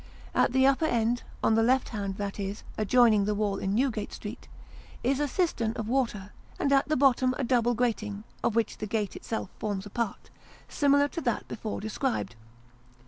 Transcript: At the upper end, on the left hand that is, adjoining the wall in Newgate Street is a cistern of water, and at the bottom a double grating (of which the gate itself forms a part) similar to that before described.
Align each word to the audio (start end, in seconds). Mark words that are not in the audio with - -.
At 0.33 0.51
the 0.51 0.65
upper 0.65 0.87
end, 0.87 1.21
on 1.43 1.53
the 1.53 1.61
left 1.61 1.89
hand 1.89 2.17
that 2.17 2.39
is, 2.39 2.63
adjoining 2.75 3.25
the 3.25 3.35
wall 3.35 3.57
in 3.57 3.75
Newgate 3.75 4.11
Street 4.11 4.47
is 5.03 5.19
a 5.19 5.27
cistern 5.27 5.73
of 5.73 5.87
water, 5.87 6.33
and 6.57 6.73
at 6.73 6.89
the 6.89 6.97
bottom 6.97 7.35
a 7.37 7.43
double 7.43 7.75
grating 7.75 8.23
(of 8.43 8.55
which 8.55 8.79
the 8.79 8.87
gate 8.87 9.15
itself 9.15 9.51
forms 9.59 9.85
a 9.85 9.91
part) 9.91 10.31
similar 10.67 11.07
to 11.09 11.21
that 11.21 11.47
before 11.47 11.79
described. 11.79 12.35